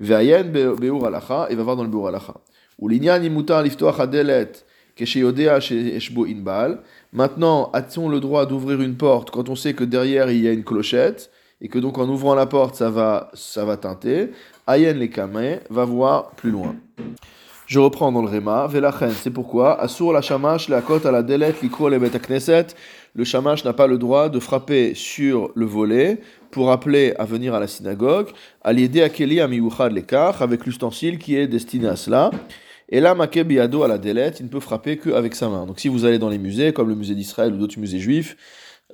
Ve'ayen 0.00 0.44
Beur 0.44 1.06
Alacha, 1.06 1.46
et 1.48 1.54
va 1.54 1.62
voir 1.62 1.76
dans 1.76 1.84
le 1.84 1.88
Beur 1.88 2.08
Alacha. 2.08 2.34
Ou 2.78 2.88
l'inyan 2.88 3.22
imutar 3.22 3.62
liftoach 3.62 4.00
adelet, 4.00 4.52
kesheyodea 4.96 5.60
shebo 5.60 6.26
inbal, 6.26 6.82
Maintenant, 7.16 7.70
a-t-on 7.72 8.10
le 8.10 8.20
droit 8.20 8.44
d'ouvrir 8.44 8.82
une 8.82 8.94
porte 8.94 9.30
quand 9.30 9.48
on 9.48 9.54
sait 9.54 9.72
que 9.72 9.84
derrière 9.84 10.30
il 10.30 10.42
y 10.42 10.48
a 10.48 10.52
une 10.52 10.64
clochette 10.64 11.30
et 11.62 11.68
que 11.68 11.78
donc 11.78 11.96
en 11.96 12.06
ouvrant 12.10 12.34
la 12.34 12.44
porte 12.44 12.74
ça 12.74 12.90
va, 12.90 13.30
ça 13.32 13.64
va 13.64 13.78
teinter? 13.78 14.32
Ayen 14.66 14.92
les 14.92 15.08
kameh 15.08 15.60
va 15.70 15.86
voir 15.86 16.32
plus 16.32 16.50
loin. 16.50 16.76
Je 17.66 17.78
reprends 17.78 18.12
dans 18.12 18.20
le 18.20 18.28
Réma, 18.28 18.66
Velachen, 18.66 19.12
c'est 19.12 19.30
pourquoi, 19.30 19.80
Asur 19.80 20.12
la 20.12 20.20
shamash, 20.20 20.68
la 20.68 20.82
à 21.04 21.10
la 21.10 21.22
delet, 21.22 21.54
l'ikro 21.62 21.88
le 21.88 21.98
knesset, 21.98 22.66
le 23.14 23.24
shamash 23.24 23.64
n'a 23.64 23.72
pas 23.72 23.86
le 23.86 23.96
droit 23.96 24.28
de 24.28 24.38
frapper 24.38 24.92
sur 24.94 25.52
le 25.54 25.64
volet 25.64 26.20
pour 26.50 26.70
appeler 26.70 27.14
à 27.18 27.24
venir 27.24 27.54
à 27.54 27.60
la 27.60 27.66
synagogue, 27.66 28.28
à 28.62 28.74
l'aider 28.74 29.00
à 29.02 29.08
Keli 29.08 29.40
à 29.40 29.48
l'écart, 29.88 30.42
avec 30.42 30.66
l'ustensile 30.66 31.18
qui 31.18 31.34
est 31.34 31.46
destiné 31.46 31.88
à 31.88 31.96
cela. 31.96 32.30
Et 32.88 33.00
là, 33.00 33.14
Makebiado 33.14 33.82
à 33.82 33.88
la 33.88 33.98
délette, 33.98 34.40
il 34.40 34.44
ne 34.44 34.48
peut 34.48 34.60
frapper 34.60 34.96
qu'avec 34.96 35.34
sa 35.34 35.48
main. 35.48 35.66
Donc 35.66 35.80
si 35.80 35.88
vous 35.88 36.04
allez 36.04 36.18
dans 36.18 36.28
les 36.28 36.38
musées, 36.38 36.72
comme 36.72 36.88
le 36.88 36.94
musée 36.94 37.14
d'Israël 37.14 37.52
ou 37.52 37.58
d'autres 37.58 37.78
musées 37.78 37.98
juifs, 37.98 38.36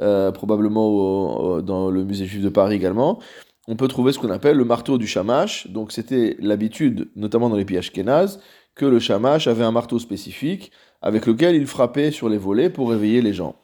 euh, 0.00 0.32
probablement 0.32 1.60
dans 1.60 1.90
le 1.90 2.04
musée 2.04 2.24
juif 2.26 2.42
de 2.42 2.48
Paris 2.48 2.76
également, 2.76 3.20
on 3.68 3.76
peut 3.76 3.88
trouver 3.88 4.12
ce 4.12 4.18
qu'on 4.18 4.30
appelle 4.30 4.56
le 4.56 4.64
marteau 4.64 4.98
du 4.98 5.06
shamash. 5.06 5.68
Donc 5.68 5.92
c'était 5.92 6.36
l'habitude, 6.40 7.10
notamment 7.16 7.48
dans 7.50 7.56
les 7.56 7.64
pays 7.64 7.78
ashkénazes, 7.78 8.40
que 8.74 8.86
le 8.86 8.98
shamash 8.98 9.46
avait 9.46 9.64
un 9.64 9.72
marteau 9.72 9.98
spécifique 9.98 10.72
avec 11.02 11.26
lequel 11.26 11.54
il 11.54 11.66
frappait 11.66 12.10
sur 12.10 12.28
les 12.28 12.38
volets 12.38 12.70
pour 12.70 12.90
réveiller 12.90 13.20
les 13.22 13.34
gens. 13.34 13.56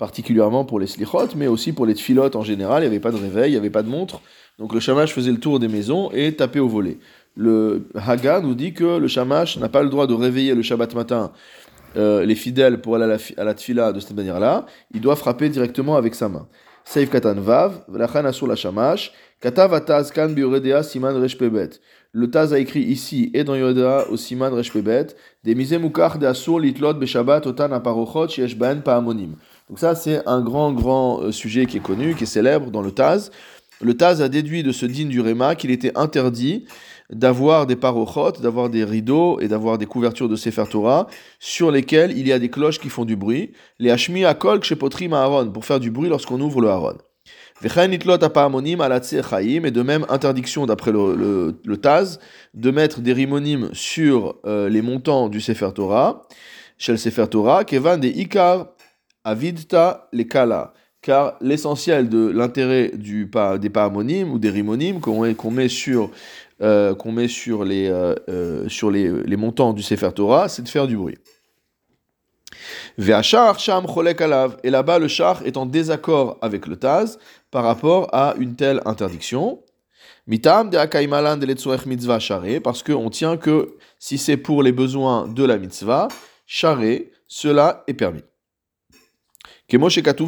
particulièrement 0.00 0.64
pour 0.64 0.80
les 0.80 0.86
slichot, 0.86 1.28
mais 1.36 1.46
aussi 1.46 1.74
pour 1.74 1.84
les 1.84 1.94
tfilotes 1.94 2.34
en 2.34 2.42
général. 2.42 2.82
Il 2.82 2.86
n'y 2.86 2.92
avait 2.94 3.00
pas 3.00 3.10
de 3.10 3.18
réveil, 3.18 3.50
il 3.50 3.52
n'y 3.52 3.58
avait 3.58 3.68
pas 3.68 3.82
de 3.82 3.88
montre. 3.88 4.22
Donc 4.58 4.72
le 4.72 4.80
shamash 4.80 5.12
faisait 5.12 5.30
le 5.30 5.38
tour 5.38 5.58
des 5.58 5.68
maisons 5.68 6.10
et 6.12 6.34
tapait 6.34 6.58
au 6.58 6.68
volet. 6.68 6.96
Le 7.36 7.88
Haga 7.94 8.40
nous 8.40 8.54
dit 8.54 8.74
que 8.74 8.98
le 8.98 9.08
shamash 9.08 9.58
n'a 9.58 9.68
pas 9.68 9.82
le 9.82 9.88
droit 9.88 10.06
de 10.06 10.14
réveiller 10.14 10.54
le 10.54 10.62
Shabbat 10.62 10.94
matin 10.94 11.32
euh, 11.96 12.24
les 12.24 12.34
fidèles 12.34 12.80
pour 12.80 12.96
aller 12.96 13.04
à 13.04 13.08
la, 13.08 13.18
à 13.36 13.44
la 13.44 13.54
tfila 13.54 13.92
de 13.92 14.00
cette 14.00 14.14
manière-là. 14.14 14.66
Il 14.92 15.00
doit 15.00 15.16
frapper 15.16 15.48
directement 15.48 15.96
avec 15.96 16.14
sa 16.14 16.28
main. 16.28 16.46
Seif 16.84 17.10
katan 17.10 17.34
vav, 17.34 17.84
asur 18.26 18.46
la 18.46 18.56
shamash, 18.56 19.12
katav 19.40 19.74
ataz 19.74 20.10
kan 20.12 20.28
bioredea 20.28 20.82
siman 20.82 21.16
reshpebet. 21.20 21.80
Le 22.12 22.28
Taz 22.28 22.52
a 22.52 22.58
écrit 22.58 22.80
ici 22.80 23.30
et 23.34 23.44
dans 23.44 23.54
Yoda 23.54 24.08
au 24.10 24.16
Siman 24.16 24.52
Reshpebet, 24.52 25.14
des 25.44 25.54
mukach 25.54 26.18
de 26.18 26.26
asur 26.26 26.58
litlot 26.58 26.94
beshabbat 26.94 27.46
otan 27.46 27.70
aparochot 27.70 28.26
sheyesh 28.26 28.56
ben 28.56 28.80
pa'amonim. 28.82 29.36
Donc 29.68 29.78
ça 29.78 29.94
c'est 29.94 30.20
un 30.26 30.40
grand 30.40 30.72
grand 30.72 31.22
euh, 31.22 31.30
sujet 31.30 31.66
qui 31.66 31.76
est 31.76 31.82
connu, 31.82 32.16
qui 32.16 32.24
est 32.24 32.26
célèbre 32.26 32.72
dans 32.72 32.82
le 32.82 32.90
Taz. 32.90 33.30
Le 33.80 33.96
Taz 33.96 34.20
a 34.22 34.28
déduit 34.28 34.64
de 34.64 34.72
ce 34.72 34.86
din 34.86 35.06
du 35.06 35.20
Réma 35.20 35.54
qu'il 35.54 35.70
était 35.70 35.96
interdit 35.96 36.64
d'avoir 37.12 37.66
des 37.66 37.76
parochot, 37.76 38.32
d'avoir 38.40 38.70
des 38.70 38.84
rideaux 38.84 39.40
et 39.40 39.48
d'avoir 39.48 39.78
des 39.78 39.86
couvertures 39.86 40.28
de 40.28 40.36
Sefer 40.36 40.64
Torah 40.70 41.06
sur 41.38 41.70
lesquelles 41.70 42.16
il 42.16 42.26
y 42.26 42.32
a 42.32 42.38
des 42.38 42.50
cloches 42.50 42.78
qui 42.78 42.88
font 42.88 43.04
du 43.04 43.16
bruit. 43.16 43.52
Les 43.78 43.90
hashmi 43.90 44.24
akol 44.24 44.60
kshepotrim 44.60 45.12
Aaron, 45.12 45.50
pour 45.50 45.64
faire 45.64 45.80
du 45.80 45.90
bruit 45.90 46.08
lorsqu'on 46.08 46.40
ouvre 46.40 46.60
le 46.60 46.68
Aaron. 46.68 46.98
Et 47.62 47.68
de 49.70 49.82
même, 49.82 50.06
interdiction 50.08 50.64
d'après 50.64 50.92
le, 50.92 51.54
le, 51.62 51.76
Taz 51.76 52.18
de 52.54 52.70
mettre 52.70 53.00
des 53.00 53.12
rimonim 53.12 53.68
sur 53.74 54.36
euh, 54.46 54.70
les 54.70 54.80
montants 54.80 55.28
du 55.28 55.42
Sefer 55.42 55.68
Torah, 55.74 56.22
chez 56.78 56.92
le 56.92 56.98
Sefer 56.98 57.26
Torah, 57.28 57.64
kevan 57.64 58.00
de 58.00 58.08
ikar 58.08 58.68
avidta 59.24 60.08
le 60.12 60.24
kala 60.24 60.72
car 61.02 61.36
l'essentiel 61.40 62.08
de 62.08 62.28
l'intérêt 62.28 62.92
du, 62.94 63.30
des 63.60 63.70
paramonymes 63.70 64.32
ou 64.32 64.38
des 64.38 64.50
rimonymes 64.50 65.00
qu'on 65.00 65.50
met 65.50 65.68
sur, 65.68 66.10
euh, 66.62 66.94
qu'on 66.94 67.12
met 67.12 67.28
sur, 67.28 67.64
les, 67.64 67.88
euh, 67.88 68.14
euh, 68.28 68.68
sur 68.68 68.90
les, 68.90 69.10
les, 69.24 69.36
montants 69.36 69.72
du 69.72 69.82
Sefer 69.82 70.10
Torah, 70.14 70.48
c'est 70.48 70.62
de 70.62 70.68
faire 70.68 70.86
du 70.86 70.96
bruit. 70.96 71.16
Et 72.98 74.70
là-bas, 74.70 74.98
le 74.98 75.08
char 75.08 75.42
est 75.46 75.56
en 75.56 75.64
désaccord 75.66 76.36
avec 76.42 76.66
le 76.66 76.76
Taz 76.76 77.18
par 77.50 77.64
rapport 77.64 78.08
à 78.12 78.34
une 78.38 78.56
telle 78.56 78.82
interdiction. 78.84 79.62
Mitam 80.26 80.68
de 80.70 82.60
parce 82.60 82.82
qu'on 82.82 83.10
tient 83.10 83.36
que 83.36 83.76
si 83.98 84.18
c'est 84.18 84.36
pour 84.36 84.62
les 84.62 84.72
besoins 84.72 85.28
de 85.28 85.44
la 85.44 85.56
mitzvah, 85.56 86.08
charé, 86.46 87.10
cela 87.26 87.84
est 87.86 87.94
permis 87.94 88.22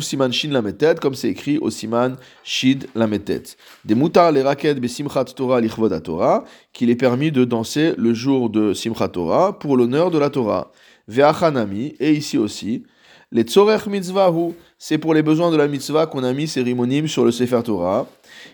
siman 0.00 0.32
shin 0.32 0.50
lametet, 0.50 0.94
comme 1.00 1.14
c'est 1.14 1.28
écrit 1.28 1.58
au 1.58 1.70
siman 1.70 2.16
shid 2.44 2.86
lametet. 2.94 3.42
Des 3.84 3.94
mutar 3.94 4.32
les 4.32 4.42
raquettes 4.42 4.80
besimchat 4.80 5.24
Torah 5.24 5.60
lichvod 5.60 6.02
Torah, 6.02 6.44
qu'il 6.72 6.90
est 6.90 6.96
permis 6.96 7.32
de 7.32 7.44
danser 7.44 7.94
le 7.96 8.14
jour 8.14 8.50
de 8.50 8.72
simchat 8.74 9.08
Torah 9.08 9.58
pour 9.58 9.76
l'honneur 9.76 10.10
de 10.10 10.18
la 10.18 10.30
Torah. 10.30 10.70
Ve'achanami, 11.08 11.94
et 11.98 12.12
ici 12.12 12.38
aussi, 12.38 12.84
les 13.32 13.42
tzorech 13.42 13.86
mitzvahu, 13.86 14.52
c'est 14.78 14.98
pour 14.98 15.14
les 15.14 15.22
besoins 15.22 15.50
de 15.50 15.56
la 15.56 15.66
mitzvah 15.66 16.06
qu'on 16.06 16.22
a 16.22 16.32
mis 16.32 16.46
ces 16.46 16.62
rimonim 16.62 17.08
sur 17.08 17.24
le 17.24 17.30
sefer 17.30 17.62
Torah. 17.64 18.06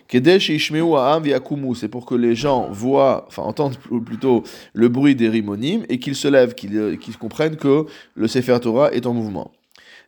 Kedesh 0.07 0.49
ishmeu 0.49 0.95
ha'am 0.95 1.21
v'yakumu, 1.21 1.75
c'est 1.75 1.89
pour 1.89 2.05
que 2.05 2.15
les 2.15 2.33
gens 2.33 2.69
voient, 2.71 3.25
enfin 3.27 3.43
entendent 3.43 3.77
plutôt 4.05 4.43
le 4.73 4.87
bruit 4.87 5.15
des 5.15 5.27
rimonim 5.27 5.83
et 5.89 5.99
qu'ils 5.99 6.15
se 6.15 6.27
lèvent, 6.27 6.55
qu'ils 6.55 7.17
comprennent 7.19 7.57
que 7.57 7.85
le 8.15 8.27
sefer 8.27 8.57
Torah 8.61 8.91
est 8.93 9.05
en 9.05 9.13
mouvement. 9.13 9.51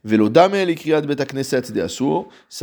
Ça 0.03 0.17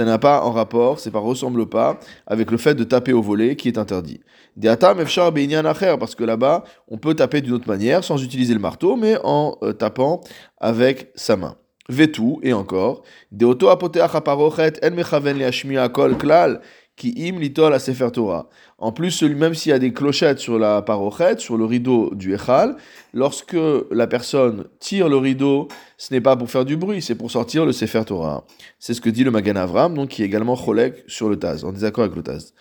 n'a 0.04 0.18
pas 0.18 0.42
en 0.42 0.50
rapport, 0.50 0.98
c'est 0.98 1.10
pas 1.10 1.20
ressemble 1.20 1.68
pas 1.68 2.00
avec 2.26 2.50
le 2.50 2.56
fait 2.56 2.74
de 2.74 2.84
taper 2.84 3.12
au 3.12 3.22
volet 3.22 3.54
qui 3.54 3.68
est 3.68 3.78
interdit. 3.78 4.20
Parce 4.60 6.14
que 6.14 6.24
là-bas, 6.24 6.64
on 6.88 6.98
peut 6.98 7.14
taper 7.14 7.40
d'une 7.40 7.52
autre 7.52 7.68
manière, 7.68 8.02
sans 8.02 8.22
utiliser 8.22 8.54
le 8.54 8.60
marteau, 8.60 8.96
mais 8.96 9.16
en 9.22 9.56
euh, 9.62 9.72
tapant 9.72 10.20
avec 10.58 11.10
sa 11.14 11.36
main. 11.36 11.56
Vetu, 11.88 12.36
et 12.42 12.52
encore, 12.52 13.02
Deoto 13.32 13.68
apoteach 13.68 14.14
en 14.14 14.90
mechaven 14.90 15.38
liashmiya 15.38 15.88
kol 15.88 16.18
klal, 16.18 16.60
qui 16.98 17.14
im 17.16 17.38
litol 17.38 17.72
à 17.72 17.78
Sefer 17.78 18.10
Torah. 18.12 18.48
En 18.76 18.92
plus, 18.92 19.22
même 19.22 19.54
s'il 19.54 19.70
y 19.70 19.72
a 19.72 19.78
des 19.78 19.92
clochettes 19.92 20.40
sur 20.40 20.58
la 20.58 20.82
parochette, 20.82 21.40
sur 21.40 21.56
le 21.56 21.64
rideau 21.64 22.12
du 22.14 22.34
Echal, 22.34 22.76
lorsque 23.14 23.56
la 23.90 24.06
personne 24.06 24.66
tire 24.80 25.08
le 25.08 25.16
rideau, 25.16 25.68
ce 25.96 26.12
n'est 26.12 26.20
pas 26.20 26.36
pour 26.36 26.50
faire 26.50 26.64
du 26.64 26.76
bruit, 26.76 27.00
c'est 27.00 27.14
pour 27.14 27.30
sortir 27.30 27.64
le 27.64 27.72
Sefer 27.72 28.04
Torah. 28.04 28.44
C'est 28.78 28.94
ce 28.94 29.00
que 29.00 29.10
dit 29.10 29.24
le 29.24 29.30
Magan 29.30 29.56
Avram, 29.56 29.94
donc 29.94 30.10
qui 30.10 30.22
est 30.22 30.26
également 30.26 30.56
cholek 30.56 31.04
sur 31.06 31.28
le 31.28 31.38
Taz, 31.38 31.64
en 31.64 31.72
désaccord 31.72 32.04
avec 32.04 32.16
le 32.16 32.22
Taz. 32.22 32.52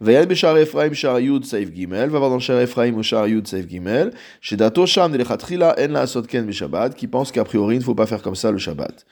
Vayal 0.00 0.26
beshar 0.26 0.56
Ephraim 0.58 0.92
shar 0.92 1.20
yud 1.20 1.46
saif 1.46 1.72
gimel, 1.72 2.10
va 2.10 2.18
voir 2.18 2.30
dans 2.30 2.38
shar 2.38 2.60
Ephraim 2.60 2.94
ou 2.94 3.02
shar 3.02 3.26
yud 3.28 3.46
saif 3.46 3.66
gimel, 3.66 4.12
sham 4.42 5.12
de 5.12 5.24
en 5.24 5.92
la 5.92 6.00
asotken 6.00 6.44
beshabbat, 6.44 6.90
qui 6.90 7.06
pense 7.06 7.32
qu'a 7.32 7.44
priori 7.44 7.76
il 7.76 7.78
ne 7.78 7.84
faut 7.84 7.94
pas 7.94 8.06
faire 8.06 8.20
comme 8.20 8.36
ça 8.36 8.50
le 8.50 8.58
Shabbat. 8.58 9.06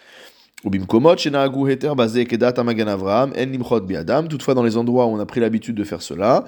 Toutefois, 4.29 4.55
dans 4.55 4.63
les 4.63 4.77
endroits 4.77 5.07
où 5.07 5.11
on 5.11 5.21
a 5.21 5.27
pris 5.27 5.41
l'habitude 5.41 5.75
de 5.77 5.85
faire 5.85 6.01
cela, 6.01 6.45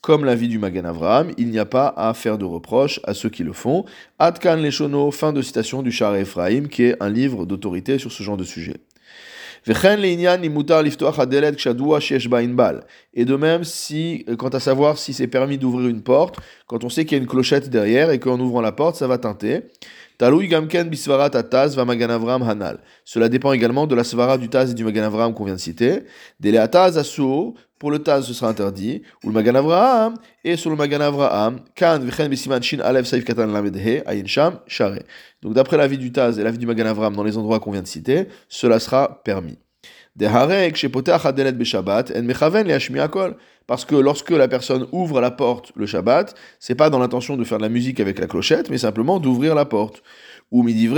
comme 0.00 0.24
la 0.24 0.34
vie 0.34 0.48
du 0.48 0.58
Magan 0.58 0.86
Avram, 0.86 1.30
il 1.38 1.50
n'y 1.50 1.58
a 1.58 1.66
pas 1.66 1.92
à 1.96 2.14
faire 2.14 2.38
de 2.38 2.44
reproches 2.44 3.00
à 3.04 3.14
ceux 3.14 3.28
qui 3.28 3.44
le 3.44 3.52
font. 3.52 3.84
Adkan 4.18 4.56
Leshono, 4.56 5.10
fin 5.10 5.32
de 5.32 5.42
citation 5.42 5.82
du 5.82 5.92
Char 5.92 6.16
Ephraim, 6.16 6.68
qui 6.68 6.84
est 6.84 6.96
un 7.00 7.10
livre 7.10 7.46
d'autorité 7.46 7.98
sur 7.98 8.10
ce 8.10 8.22
genre 8.22 8.36
de 8.36 8.44
sujet. 8.44 8.76
Et 13.14 13.24
de 13.26 13.36
même, 13.36 13.64
si, 13.64 14.24
quant 14.38 14.48
à 14.48 14.60
savoir 14.60 14.96
si 14.96 15.12
c'est 15.12 15.26
permis 15.26 15.58
d'ouvrir 15.58 15.88
une 15.88 16.00
porte, 16.00 16.36
quand 16.66 16.82
on 16.84 16.88
sait 16.88 17.04
qu'il 17.04 17.18
y 17.18 17.20
a 17.20 17.22
une 17.22 17.28
clochette 17.28 17.68
derrière 17.68 18.10
et 18.10 18.18
qu'en 18.18 18.40
ouvrant 18.40 18.62
la 18.62 18.72
porte, 18.72 18.96
ça 18.96 19.06
va 19.06 19.18
teinter. 19.18 19.64
Gamken 20.20 20.88
bisvarat 20.90 21.34
ataz 21.34 21.76
va 21.76 21.84
maganavram 21.84 22.42
hanal. 22.42 22.78
Cela 23.04 23.28
dépend 23.28 23.52
également 23.52 23.86
de 23.86 23.94
la 23.94 24.04
svara 24.04 24.38
du 24.38 24.48
taz 24.48 24.70
et 24.70 24.74
du 24.74 24.84
maganavram 24.84 25.34
qu'on 25.34 25.44
vient 25.44 25.54
de 25.54 25.60
citer. 25.60 26.04
Dele 26.38 26.58
ataz 26.58 26.98
asur, 26.98 27.54
pour 27.80 27.90
le 27.90 27.98
Taz, 27.98 28.26
ce 28.26 28.34
sera 28.34 28.50
interdit. 28.50 29.02
Ou 29.24 29.28
le 29.28 29.32
Magan 29.32 29.54
Avraham, 29.54 30.14
et 30.44 30.56
sur 30.56 30.68
le 30.68 30.76
Magan 30.76 31.00
Avraham, 31.00 31.60
Kan 31.74 31.98
v'chen 32.00 32.28
bisiman 32.28 32.62
shin 32.62 32.80
alev 32.80 33.06
saif 33.06 33.24
katan 33.24 33.46
lamedhe, 33.46 34.02
ayin 34.06 34.26
sham, 34.26 34.60
share. 34.66 35.02
Donc 35.40 35.54
d'après 35.54 35.78
l'avis 35.78 35.96
du 35.96 36.12
Taz 36.12 36.38
et 36.38 36.44
l'avis 36.44 36.58
du 36.58 36.66
Magan 36.66 36.84
Avraham 36.84 37.16
dans 37.16 37.24
les 37.24 37.38
endroits 37.38 37.58
qu'on 37.58 37.72
vient 37.72 37.82
de 37.82 37.86
citer, 37.86 38.28
cela 38.50 38.78
sera 38.78 39.22
permis. 39.24 39.58
Parce 43.66 43.84
que 43.84 43.94
lorsque 43.94 44.30
la 44.30 44.48
personne 44.48 44.86
ouvre 44.92 45.20
la 45.20 45.30
porte 45.30 45.72
le 45.76 45.86
Shabbat, 45.86 46.34
c'est 46.58 46.74
pas 46.74 46.90
dans 46.90 46.98
l'intention 46.98 47.36
de 47.36 47.44
faire 47.44 47.58
de 47.58 47.62
la 47.62 47.68
musique 47.68 48.00
avec 48.00 48.18
la 48.18 48.26
clochette, 48.26 48.68
mais 48.68 48.78
simplement 48.78 49.20
d'ouvrir 49.20 49.54
la 49.54 49.64
porte 49.64 50.02
ou 50.50 50.68
saif 50.68 50.92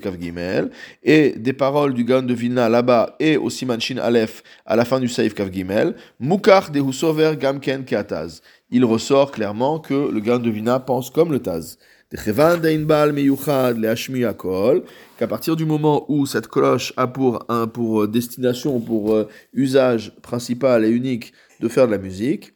kav 0.00 0.20
gimel, 0.20 0.70
et 1.02 1.30
des 1.30 1.52
paroles 1.52 1.92
du 1.92 2.04
Gan 2.04 2.22
de 2.22 2.34
Vilna 2.34 2.68
là-bas 2.68 3.16
et 3.18 3.36
au 3.36 3.50
simanchin 3.50 3.98
alef 3.98 4.44
à 4.64 4.76
la 4.76 4.84
fin 4.84 5.00
du 5.00 5.08
saif 5.08 5.34
kav 5.34 5.50
gimel, 5.50 5.96
mukar 6.20 6.70
de 6.70 7.34
gamken 7.34 7.84
keataz. 7.84 8.42
Il 8.74 8.86
ressort 8.86 9.32
clairement 9.32 9.80
que 9.80 10.10
le 10.10 10.18
Gan 10.20 10.38
de 10.38 10.48
Vilna 10.48 10.80
pense 10.80 11.10
comme 11.10 11.30
le 11.30 11.40
Taz. 11.40 11.76
Qu'à 15.18 15.26
partir 15.26 15.56
du 15.56 15.64
moment 15.64 16.04
où 16.08 16.26
cette 16.26 16.48
cloche 16.48 16.92
a 16.96 17.06
pour, 17.06 17.44
un, 17.48 17.66
pour 17.66 18.06
destination, 18.06 18.80
pour 18.80 19.14
euh, 19.14 19.28
usage 19.54 20.14
principal 20.20 20.84
et 20.84 20.90
unique 20.90 21.32
de 21.60 21.68
faire 21.68 21.86
de 21.86 21.92
la 21.92 21.98
musique, 21.98 22.54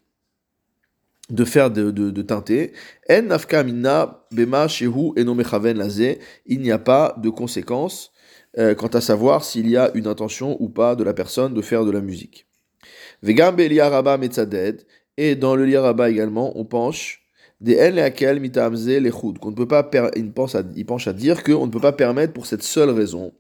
de 1.31 1.45
faire 1.45 1.71
de, 1.71 1.91
de, 1.91 2.11
de 2.11 2.23
teinter. 2.23 2.73
Il 3.09 3.25
n'y 6.61 6.71
a 6.71 6.79
pas 6.79 7.15
de 7.19 7.31
conséquences 7.31 8.13
euh, 8.59 8.75
quant 8.75 8.87
à 8.89 9.01
savoir 9.01 9.45
s'il 9.45 9.69
y 9.69 9.77
a 9.77 9.91
une 9.95 10.07
intention 10.07 10.57
ou 10.61 10.69
pas 10.69 10.97
de 10.97 11.05
la 11.05 11.15
personne 11.15 11.55
de 11.55 11.63
faire 11.63 11.85
de 11.85 11.91
la 11.91 12.01
musique. 12.01 12.47
Et 15.19 15.35
dans 15.35 15.57
le 15.57 15.65
liaraba 15.65 16.11
également, 16.11 16.59
on 16.59 16.65
penche 16.65 17.26
Qu'on 17.61 19.51
ne 19.51 19.55
peut 19.55 19.69
pas, 19.69 19.91
il, 20.17 20.33
pense 20.33 20.57
il 20.75 20.87
penche 20.87 21.09
à 21.09 21.13
dire 21.13 21.43
qu'on 21.43 21.67
ne 21.67 21.71
peut 21.71 21.81
pas 21.81 21.93
permettre 21.93 22.33
pour 22.33 22.47
cette 22.47 22.63
seule 22.63 22.91
raison. 22.91 23.33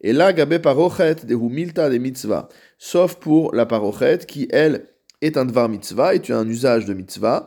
Et 0.00 0.12
là, 0.12 0.32
gabe 0.32 0.58
parochet 0.58 1.16
de 1.24 1.34
humilta 1.34 1.88
de 1.88 1.98
mitzvah. 1.98 2.48
Sauf 2.78 3.16
pour 3.16 3.54
la 3.54 3.66
parochet 3.66 4.18
qui, 4.26 4.48
elle, 4.50 4.86
est 5.20 5.36
un 5.36 5.44
dvar 5.44 5.68
mitzvah, 5.68 6.14
est 6.14 6.30
un 6.30 6.48
usage 6.48 6.86
de 6.86 6.94
mitzvah. 6.94 7.46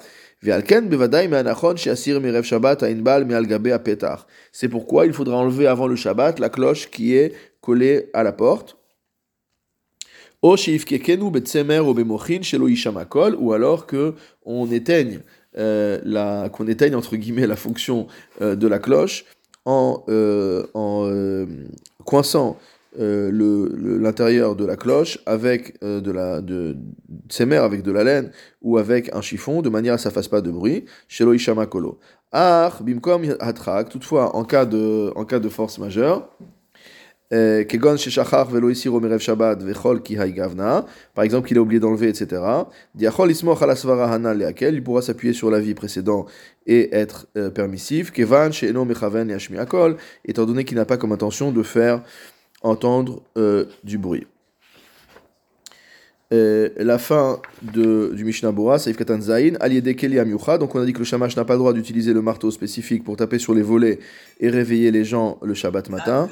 C'est 4.52 4.70
pourquoi 4.70 5.06
il 5.06 5.14
faudra 5.14 5.38
enlever 5.38 5.68
avant 5.68 5.88
le 5.88 5.96
Shabbat 5.96 6.40
la 6.40 6.50
cloche 6.50 6.90
qui 6.90 7.16
est 7.16 7.34
collée 7.62 8.10
à 8.14 8.24
la 8.24 8.32
porte. 8.32 8.78
Ou 10.44 10.54
alors 13.54 13.88
que 13.88 14.14
on 14.44 14.72
éteigne, 14.72 15.22
la, 15.56 16.50
qu'on 16.50 16.68
éteigne 16.68 16.96
entre 16.96 17.16
guillemets 17.16 17.48
la 17.48 17.56
fonction 17.56 18.08
euh, 18.42 18.56
de 18.56 18.68
la 18.68 18.80
cloche 18.80 19.26
en, 19.66 20.04
euh, 20.10 20.66
en 20.74 21.10
coinçant 22.04 22.58
euh, 22.98 23.30
l'intérieur 24.00 24.56
de 24.56 24.66
la 24.66 24.78
cloche 24.78 25.20
avec 25.26 25.76
euh, 25.84 26.00
de 26.00 26.12
la 26.12 26.40
de, 26.40 26.78
ses 27.30 27.44
avec 27.56 27.84
de 27.84 27.92
la 27.92 28.06
laine 28.06 28.32
ou 28.62 28.78
avec 28.78 29.14
un 29.14 29.22
chiffon 29.22 29.62
de 29.62 29.68
manière 29.68 29.96
à 29.96 29.98
que 29.98 30.04
ça 30.04 30.12
fasse 30.12 30.30
pas 30.30 30.40
de 30.40 30.50
bruit. 30.50 30.86
Shelo 31.10 31.34
ishama 31.34 31.66
kolo. 31.66 32.00
Bimkom 32.32 33.36
hatrak. 33.42 33.90
Toutefois, 33.90 34.34
en 34.36 34.46
cas 34.46 34.66
de 34.66 35.12
en 35.16 35.26
cas 35.26 35.40
de 35.40 35.50
force 35.50 35.78
majeure. 35.78 36.30
Euh, 37.34 37.64
kegon 37.64 37.98
sheshachar 37.98 38.48
velo 38.52 38.70
isiro 38.70 39.00
merev 39.00 39.20
shabbat 39.20 39.64
vechol 39.64 40.02
ki 40.04 40.16
gavna. 40.34 40.86
Par 41.14 41.24
exemple, 41.24 41.48
qu'il 41.48 41.58
a 41.58 41.62
oublié 41.62 41.80
d'enlever, 41.80 42.10
etc. 42.10 42.42
Diachol 42.94 43.32
ismoch 43.32 43.62
alasvara 43.62 44.14
hanal 44.14 44.38
leakel. 44.38 44.76
Il 44.76 44.84
pourra 44.84 45.02
s'appuyer 45.02 45.34
sur 45.34 45.50
la 45.50 45.60
vie 45.60 45.74
précédente 45.74 46.30
et 46.68 46.96
être 46.96 47.28
permissif. 47.54 48.12
Kevan 48.12 48.52
she'eno 48.52 48.86
mechaven 48.86 49.30
yashmi 49.30 49.58
akol. 49.58 49.98
Étant 50.24 50.46
donné 50.46 50.66
qu'il 50.66 50.78
n'a 50.78 50.86
pas 50.86 50.98
comme 50.98 51.12
intention 51.12 51.52
de 51.52 51.64
faire 51.64 52.02
entendre 52.62 53.22
euh, 53.38 53.66
du 53.84 53.98
bruit. 53.98 54.28
Euh, 56.36 56.70
la 56.78 56.98
fin 56.98 57.40
de, 57.62 58.12
du 58.14 58.26
Mishnah 58.26 58.52
Bora, 58.52 58.78
Saif 58.80 58.98
Katan 58.98 59.22
Zain, 59.22 59.54
Keli 59.54 60.18
Donc 60.60 60.76
on 60.76 60.82
a 60.82 60.86
dit 60.86 60.94
que 60.94 61.00
le 61.00 61.06
shamash 61.06 61.36
n'a 61.36 61.46
pas 61.46 61.54
le 61.54 61.60
droit 61.60 61.74
d'utiliser 61.74 62.14
le 62.14 62.22
marteau 62.22 62.52
spécifique 62.52 63.04
pour 63.04 63.16
taper 63.16 63.40
sur 63.40 63.54
les 63.54 63.62
volets 63.62 64.00
et 64.40 64.50
réveiller 64.50 64.92
les 64.92 65.06
gens 65.06 65.40
le 65.42 65.54
Shabbat 65.54 65.90
matin. 65.90 66.28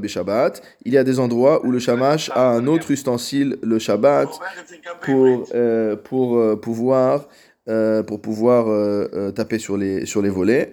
Beshabbat. 0.00 0.62
Il 0.84 0.92
y 0.92 0.98
a 0.98 1.04
des 1.04 1.18
endroits 1.18 1.64
où 1.64 1.70
le 1.70 1.78
shamash 1.78 2.30
a 2.34 2.48
un 2.48 2.66
autre 2.66 2.90
ustensile 2.90 3.58
le 3.62 3.78
Shabbat 3.78 4.28
pour, 5.02 5.46
euh, 5.54 5.96
pour 5.96 6.60
pouvoir 6.60 7.26
euh, 7.70 8.02
pour 8.02 8.20
pouvoir 8.20 8.68
euh, 8.68 9.06
euh, 9.12 9.30
taper 9.32 9.58
sur 9.58 9.76
les, 9.76 10.06
sur 10.06 10.22
les 10.22 10.30
volets. 10.30 10.72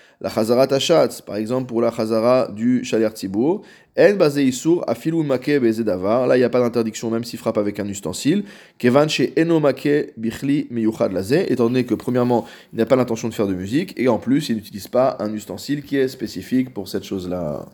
la 0.21 0.29
Chazara 0.29 0.67
Tachatz, 0.67 1.21
par 1.21 1.35
exemple 1.35 1.67
pour 1.67 1.81
la 1.81 1.91
Chazara 1.91 2.47
du 2.51 2.83
Shaler 2.83 3.09
Tzibour, 3.09 3.63
En 3.97 4.13
basé 4.13 4.45
Issour, 4.45 4.83
Afilou 4.87 5.23
Make 5.23 5.49
Davar, 5.83 6.27
là 6.27 6.37
il 6.37 6.39
n'y 6.39 6.45
a 6.45 6.49
pas 6.49 6.61
d'interdiction 6.61 7.09
même 7.09 7.23
s'il 7.23 7.39
frappe 7.39 7.57
avec 7.57 7.79
un 7.79 7.87
ustensile, 7.87 8.45
Kevan 8.77 9.09
chez 9.09 9.33
Eno 9.37 9.59
Make 9.59 10.13
Bichli 10.15 10.67
Meyuchad 10.69 11.11
Lazé, 11.11 11.51
étant 11.51 11.65
donné 11.65 11.83
que 11.83 11.95
premièrement 11.95 12.45
il 12.71 12.77
n'a 12.77 12.85
pas 12.85 12.95
l'intention 12.95 13.27
de 13.27 13.33
faire 13.33 13.47
de 13.47 13.55
musique, 13.55 13.93
et 13.97 14.07
en 14.07 14.19
plus 14.19 14.49
il 14.49 14.55
n'utilise 14.57 14.87
pas 14.87 15.17
un 15.19 15.33
ustensile 15.33 15.81
qui 15.81 15.97
est 15.97 16.07
spécifique 16.07 16.73
pour 16.73 16.87
cette 16.87 17.03
chose-là. 17.03 17.65